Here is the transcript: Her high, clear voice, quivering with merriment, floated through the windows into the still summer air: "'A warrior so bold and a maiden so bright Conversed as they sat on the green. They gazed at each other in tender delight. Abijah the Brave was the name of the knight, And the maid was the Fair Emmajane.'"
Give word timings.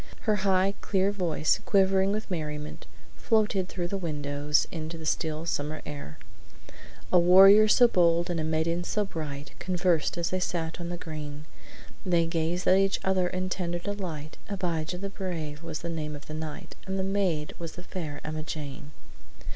Her 0.21 0.37
high, 0.37 0.73
clear 0.81 1.11
voice, 1.11 1.59
quivering 1.63 2.11
with 2.11 2.31
merriment, 2.31 2.87
floated 3.15 3.69
through 3.69 3.89
the 3.89 3.99
windows 3.99 4.65
into 4.71 4.97
the 4.97 5.05
still 5.05 5.45
summer 5.45 5.83
air: 5.85 6.17
"'A 7.13 7.19
warrior 7.19 7.67
so 7.67 7.87
bold 7.87 8.27
and 8.27 8.39
a 8.39 8.43
maiden 8.43 8.83
so 8.83 9.05
bright 9.05 9.51
Conversed 9.59 10.17
as 10.17 10.31
they 10.31 10.39
sat 10.39 10.81
on 10.81 10.89
the 10.89 10.97
green. 10.97 11.45
They 12.03 12.25
gazed 12.25 12.65
at 12.67 12.79
each 12.79 12.99
other 13.03 13.27
in 13.27 13.49
tender 13.49 13.77
delight. 13.77 14.37
Abijah 14.49 14.97
the 14.97 15.11
Brave 15.11 15.61
was 15.61 15.81
the 15.83 15.87
name 15.87 16.15
of 16.15 16.25
the 16.25 16.33
knight, 16.33 16.75
And 16.87 16.97
the 16.97 17.03
maid 17.03 17.53
was 17.59 17.73
the 17.73 17.83
Fair 17.83 18.21
Emmajane.'" 18.25 18.89